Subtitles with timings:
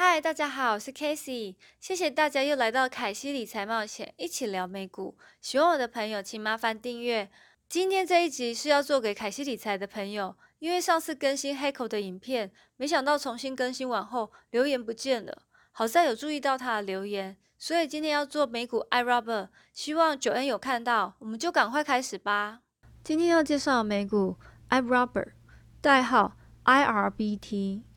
[0.00, 5.18] 嗨，大家好，我是 Casey，谢谢大家又来到凯西理财冒险，一起聊美股。
[5.40, 7.28] 喜欢我的朋友，请麻烦订阅。
[7.68, 15.42] 今天这一集是要做给凯西理财的朋友，因为上次更新黑口的影片，没想到重新更新完后留言不见了，
[15.72, 22.60] 好在有注意到他的留言，所以今天要做美股 I Rubber 希望九恩有看到，我们就赶快开始吧。
[23.02, 24.36] 今天要介绍美股
[24.68, 25.32] I Rubber，
[25.80, 27.87] 代号 IRBT。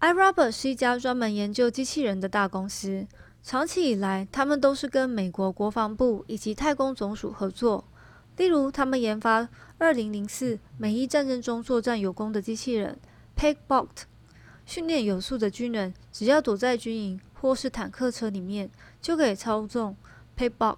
[0.00, 3.04] iRobot 是一家专门研究机器人的大公司。
[3.42, 7.84] 长期以来，他们都是跟美国国防部以及太空总署合作。
[8.36, 9.48] 例如，他们研发
[9.80, 12.96] 2004美伊战争中作战有功的机器人
[13.36, 13.88] Pegbot，
[14.64, 18.70] 训练有素的军人只要躲在军营或是坦克车里面，
[19.02, 19.96] 就可以操纵
[20.36, 20.76] Pegbot，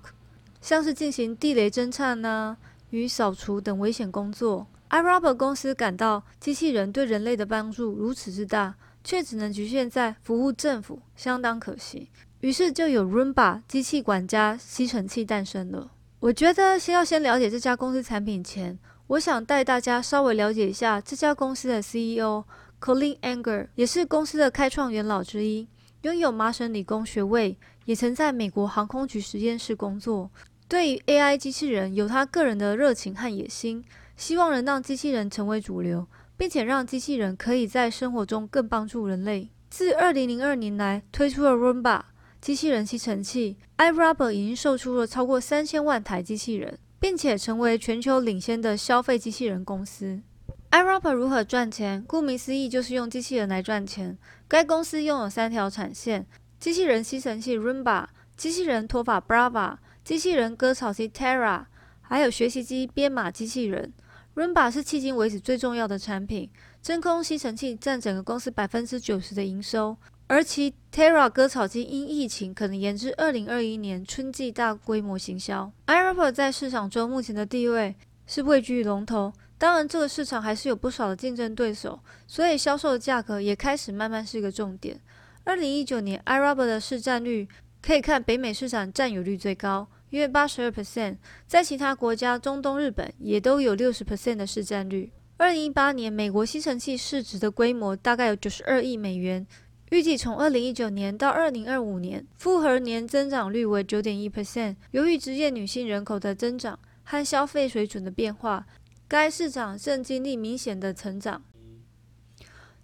[0.63, 2.57] 像是进行地雷侦探呐
[2.89, 4.67] 与扫除等危险工作。
[4.89, 8.77] iRobot 公司感到机器人对人类的帮助如此之大。
[9.03, 12.09] 却只能局限在服务政府，相当可惜。
[12.41, 15.91] 于是就有 Roomba 机器管家吸尘器诞生了。
[16.21, 22.45] 我觉得先要先了解这家公司产品前，我想带大家稍微了解一下这家公司的 CEO
[22.81, 25.69] Colin Anger，也是公司的开创元老之一，
[26.03, 30.31] 拥有麻省理工学位，也曾在美国航空局实验室工作。
[30.69, 33.85] 对于 AI 机器人有他个人的热情和野心，
[34.17, 36.07] 希望能让机器人成为主流。
[36.41, 39.51] 并且让机器人可以在生活中更帮助人类。
[39.69, 42.01] 自二零零二年来推出了 Roomba
[42.41, 50.23] 机器人吸尘器，iRobber 已经售出了超过三千万台机器人，并且成为全球领先的消费机器人公司。
[50.71, 52.03] iRobber 如何赚钱？
[52.09, 54.17] 顾名思义，就是用机器人来赚钱。
[54.49, 56.27] 该公司拥有三条产线：
[56.59, 58.07] 机器人吸尘器 Roomba、
[58.39, 61.67] 机器人拖把 Brava、机器人割草机 Terra，
[62.01, 63.93] 还有学习机编码机器人。
[64.35, 66.49] Roomba 是迄今为止最重要的产品，
[66.81, 69.97] 真空吸尘器占整个公司百分之九十的营收，
[70.29, 75.71] 而其 Terra 割草机因疫情可能延至二零二一年春季大规模行销。
[75.87, 77.97] iRobber 在市场中目前的地位
[78.27, 84.99] 是位居龙头，当然这个市场还是有不少的竞争对手，所以销售的价格也开始慢慢是一个重点。
[85.43, 87.49] 二零一九年 iRobber 的市占率
[87.83, 89.89] 可以看北美市场占有率最高。
[90.11, 91.17] 约八十二 percent，
[91.47, 95.13] 在其他国家，中东、日本也都有六十 percent 的市占率。
[95.37, 99.47] 二零一八年，美国吸尘器市值的规模大概有九十二亿美元，
[99.91, 104.77] 预计从二零一九年到二零二五年，复合年增长率为九点一 percent。
[104.91, 108.67] 由于职业女性人口的增长和消费水准的变化，
[109.09, 111.43] 该市场正经历明显的成长。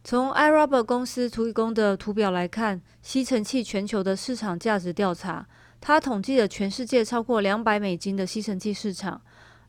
[0.02, 5.46] 从 iRobber 公司提供的图表来看，吸尘器全球的市场价值调查。
[5.80, 9.20] 他统计了全世界超过两百美金的吸尘器市场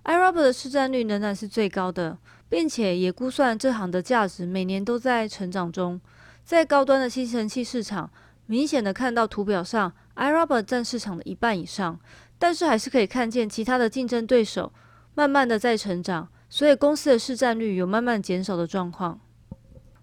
[0.03, 2.17] ，iRob 的市占率仍然是最高的，
[2.49, 5.99] 并且也估算这行的价值每年都在成长中。
[6.43, 8.09] 在高端的吸尘器市场，
[8.45, 11.99] 明显的看到图表上 iRob 占市场的一半以上，
[12.39, 14.71] 但是还是可以看见其他的竞争对手
[15.13, 19.19] 慢慢的在成长，所以公司的市占率有慢慢减少的状况。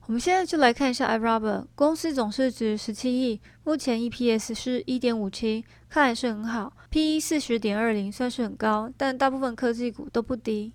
[0.06, 10.74] 我们现在就来看一下 iRobber 公司总市值十七亿，目前 EPS 是一点五七，看来是很好，PE 四十点二零算是很高，但大部分科技股都不低。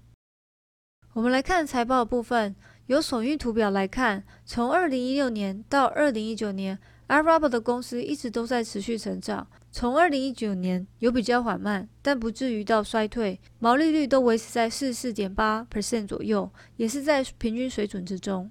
[1.14, 2.56] 我们来看财报部分，
[2.88, 18.50] 由首运图表来看，从二零一六年到二零一九年，iRobber 的公司一直都在持续成长，从二零一九年有比较缓慢，但不至于到衰退，毛利率都维持在四十四点八 percent 左右，也是在平均水准之中。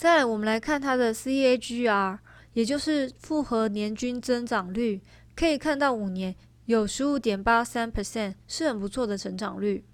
[0.00, 2.16] 再来，我们来看它的 CAGR，
[2.54, 4.98] 也就是复合年均增长率，
[5.36, 6.34] 可以看到五年
[6.64, 9.84] 有十五点八三 percent，是很不错的成长率。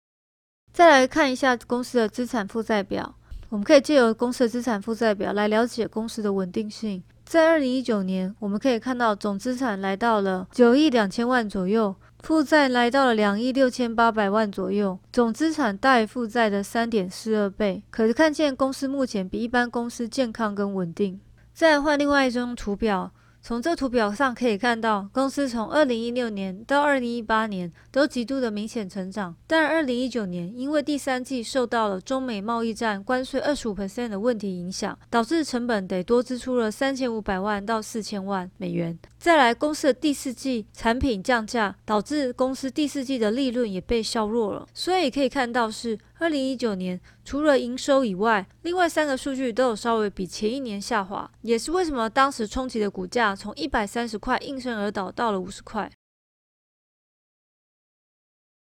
[0.73, 3.17] 再来看一下公司的资产负债表，
[3.49, 7.03] 我们可以借由公司的资产负债表来了解公司的稳定性。
[7.25, 11.93] 在二零一九年，我们可以看到总资产来到了九亿两千万左右。
[12.27, 17.85] 负债来到了两亿六千八百万左右，总资产大于负债的三点四二倍。
[17.89, 21.21] 可是看见公司目前比一般公司健康跟稳定。
[21.55, 38.99] 再换另外一张图表，从这图表上可以看到，公司从二零一六年到二零一八年都极度的明显成长，但二零一九年因为第三季受到了中美贸易战关税二十五 percent 的问题影响，导致成本得多支出了三千五百万到四千万美元。
[39.27, 44.65] 再来，公司的第四季产品降价，导致公司第四季的利润也被削弱了。
[44.73, 55.91] 所以可以看到，是二零一九年除了营收以外，另外三个数据都有稍微比前一年下滑，也是为什么当时冲击的股价从一百三十块应声而倒到了五十块。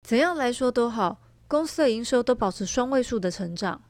[0.08, 3.82] 怎样来说都好，公司的营收都保持双位数的成长。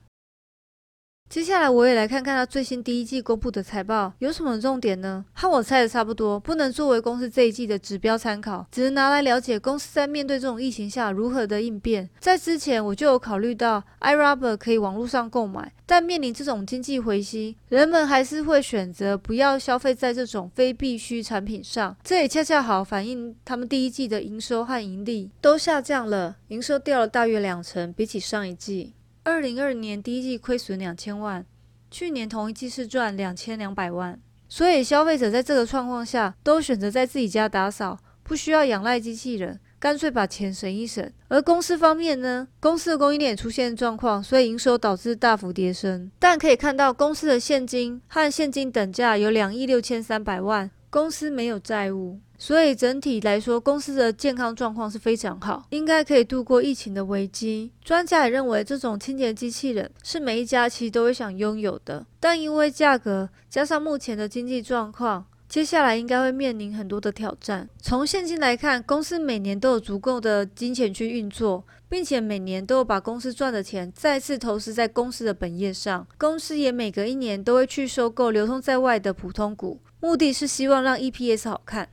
[1.28, 5.24] 接下来我也来看看它最新第一季公布的财报有什么重点呢？
[5.32, 12.08] 和我猜的差不多，不能作为公司这一季的指标参考，只能拿来了解公司在面对这种疫情下如何的应变。
[12.20, 21.94] 在之前我就有考虑到 iRubber 可以网络上购买，但面临这种经济回吸，人们还是会选择不要消费在这种非必需产品上。
[22.04, 28.92] 这也恰恰好反映他们第一季的营收和盈利都下降了，营收掉了大约两成，比起上一季。
[29.26, 31.44] 二零二年第一季亏损两千万，
[31.90, 34.20] 去年同一季是赚两千两百万。
[34.48, 41.10] 所以消费者在这个状况下，都选择在自己家打扫，不需要仰赖机器人，干脆把钱省一省。
[41.26, 46.08] 而公司方面呢，公司的供应链出现状况，所以营收导致大幅跌升。
[46.20, 52.20] 但可以看到，公司的现金和现金等价有两亿六千三百万，公司没有债务。
[52.38, 57.70] 所以整体来说，公司的健康状况是非常好，应该可以度过疫情的危机。
[57.82, 67.68] 专家也认为，这种清洁机器人是每一家其实都会想拥有的，但因为价格加上目前的经济状况，接下来应该会面临很多的挑战。
[67.80, 76.06] 从现金来看，公司每年都有足够的金钱去运作，并且每年都有把公司赚的钱再次投资在公司的本业上。
[76.18, 81.88] 公司也每隔一年都会去收购流通在外的普通股，目的是希望让 EPS 好看。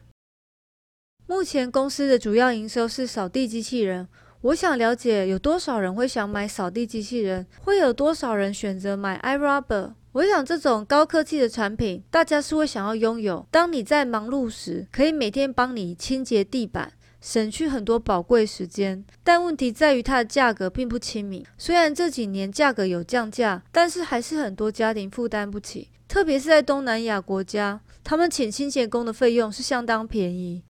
[1.34, 4.08] 目前公司的主要营收是扫地机器人。
[4.42, 9.94] 我想了解有多少人会想买扫地机器人，会有多少人选择买 iRubber。
[10.12, 13.48] 我想这种高科技的产品，大家是会想要拥有。
[13.50, 19.04] 当你在忙碌时，可以每天帮你清洁地板，省去很多宝贵时间。
[19.24, 21.44] 但问题在于它的价格并不亲民。
[21.58, 25.90] 虽然这几年价格有降价，但是还是很多家庭负担不起。
[26.08, 30.62] 特别是在东南亚国家，他们请清洁工的费用是相当便宜。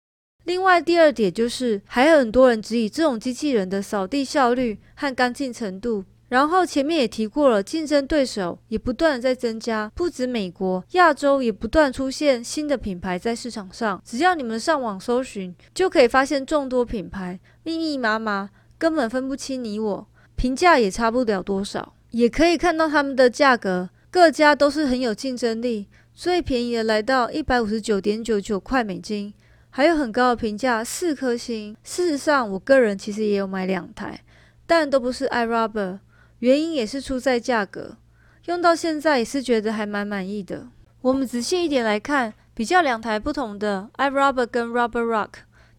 [0.46, 6.04] 另外，第二点就是，还有很多人质疑这种机器人的扫地效率和干净程度。
[6.30, 14.02] 然后前面也提过了，竞争对手也不断的在增加，不止美国，亚洲也不断出现新的品牌在市场上。
[14.04, 18.50] 只要你们上网搜寻，就可以发现众多品牌，密密麻麻，
[18.80, 21.94] 根本分不清你我，评价也差不了多少。
[22.10, 29.34] 也可以看到他们的价格，各家都是很有竞争力，最便宜的来到一百五十九点九九块美金。
[29.76, 31.76] 还有很高的评价，四颗星。
[31.84, 34.24] 事实上，我个人其实也有买两台，
[34.68, 35.98] 但都不是 iRubber，
[36.38, 37.98] 原因也是出在价格。
[38.46, 40.68] 用到现在也是觉得还蛮满意的。
[41.02, 45.30] 我们仔细一点来看，比较两台不同的 iRubber 跟 Rubber Rock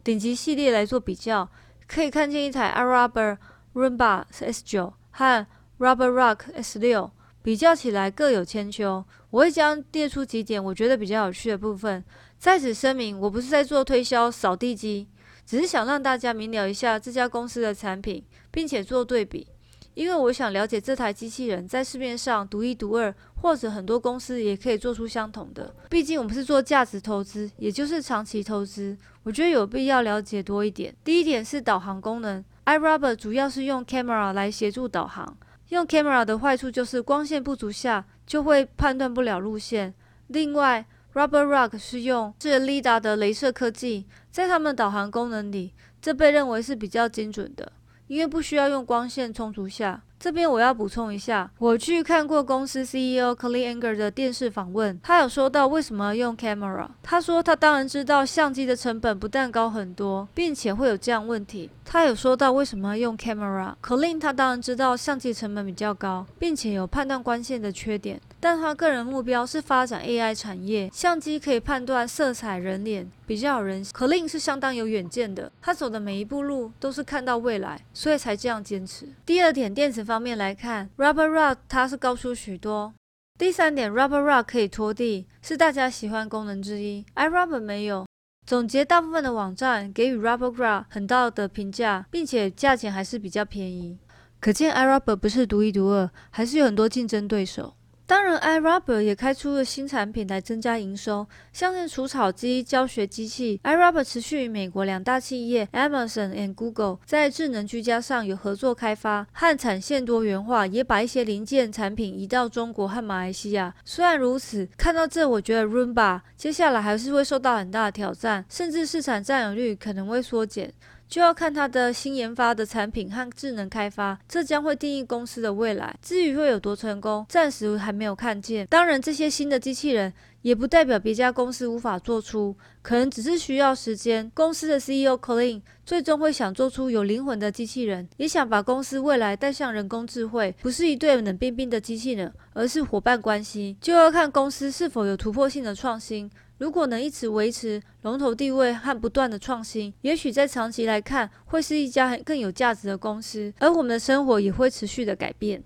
[0.03, 1.49] 顶级系列来做比较，
[1.87, 3.37] 可以看见一台 iRubber
[3.75, 5.47] rumba S9 和
[5.79, 7.11] Rubber Rock S6，
[7.45, 9.05] 比较起来各有千秋。
[9.31, 12.03] 我会将列出几点我觉得比较有趣的部分。
[12.45, 15.09] 在此声明，我不是在做推销扫地机，
[15.47, 19.47] 只是想让大家明了一下这家公司的产品，并且做对比。
[19.95, 25.75] 因为我想了解这台机器人在市面上独一无二，或者很多公司也可以做出相同的。
[25.89, 30.95] 毕竟我们是做价值投资，也就是长期投资，我觉得有必要了解多一点。
[31.03, 35.35] 第一点是导航功能，iRubber 主要是用 camera 来协助导航。
[35.71, 39.95] 用 camera 的坏处就是光线不足下就会判断不了路线。
[40.27, 45.73] 另外，Rubber Rock 是用是 LIDA 的镭射科技，在他们导航功能里，
[46.03, 47.73] 这被认为是比较精准的，
[48.09, 50.03] 因为不需要用光线充足下。
[50.17, 56.89] 这边我要补充一下，我去看过公司 CEO Colin Anger 的电视访问，他有说到为什么用 camera。
[57.03, 61.69] 他说他当然知道相机的成本不但高很多，并且会有这样问题。
[61.85, 63.75] 他有说到为什么用 camera。
[63.83, 68.19] Colin 他当然知道相机成本比较高，并且有判断光线的缺点。
[68.45, 73.83] 但他个人目标是发展 AI 产业，相机可以判断色彩、人脸，比较有人。
[73.91, 79.09] 可令是相当有远见的，他走的每一步路都是看到未来，所以才这样坚持。
[79.25, 82.93] 第二点，电池方面来看，Rubber Rock 它是高出许多。
[83.39, 87.07] 第三点，Rubber Rock 可以拖地，是大家喜欢功能之一。
[87.15, 88.05] iRubber 没有。
[88.47, 93.97] 总结，大部分的网站给予 Rubber Rock 很大的评价，并且价钱还是比较便宜，
[94.39, 97.75] 可见 iRubber 不是独一无二，还是有很多竞争对手。
[98.07, 103.59] 当然，iRubber 也开出了新产品来增加营收，像是除草机、教学机器。
[103.65, 113.75] iRubber 持续与美国两大企业 Amazon and Google 在智能居家上有合作开发和产线多元化，也把一些零件产品移到中国和马来西亚。
[113.87, 120.71] 虽然如此，看到这，我觉得 Roomba 接下来还是会受到很大的挑战，甚至市场占有率可能会缩减。
[121.09, 125.95] 就要看它的新研发的产品和智能开发，这将会定义公司的未来。
[126.03, 128.67] 至于会有多成功，暂时还没有看见。
[128.67, 134.31] 当然，这些新的机器人也不代表别家公司无法做出，可能只是需要时间。
[134.35, 143.77] 公司的 CEO Colin 最终会想做出有灵魂的机器人，也想把公司未来带向人工智慧，不是一对冷冰冰的机器人，而是伙伴关系。
[143.81, 146.31] 就要看公司是否有突破性的创新。
[146.59, 155.65] 如果能一直维持龙头地位和不断的创新，也许在长期来看会是一家更有价值的公司，而我们的生活也会持续的改变。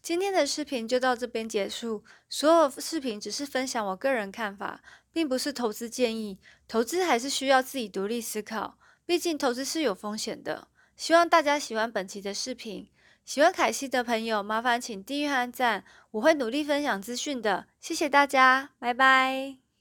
[0.00, 4.80] 今天的视频就到这边结束，所有视频只是分享我个人看法，
[5.12, 6.38] 并不是投资建议。
[6.68, 10.68] 投资还是需要自己独立思考，毕竟投资是有风险的。
[10.96, 12.88] 希望大家喜欢本期的视频。
[13.26, 17.66] 喜欢凯西的朋友，麻烦请订阅、按赞，我会努力分享资讯的。
[17.80, 19.65] 谢谢大家，拜拜。